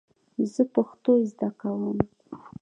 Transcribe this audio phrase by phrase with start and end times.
[0.53, 1.97] زه پښتو زده کوم